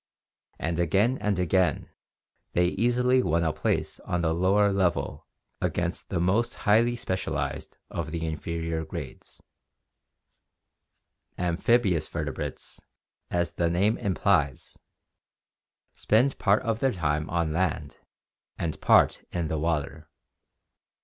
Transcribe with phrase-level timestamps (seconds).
[0.57, 1.91] And again and again
[2.53, 5.27] they easily won a place on the lower level
[5.61, 9.43] against the most highly specialized of the inferior grades.
[11.37, 12.81] Amphibious vertebrates,
[13.29, 14.79] as the name implies (Gr.
[14.79, 14.79] &/KJ>t, double, and fifa,
[15.93, 17.99] life) spend part of their time on land
[18.57, 20.09] and part in the water.